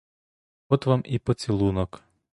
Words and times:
От 0.69 0.85
вам 0.85 1.03
і 1.05 1.19
поцілунок! 1.19 2.03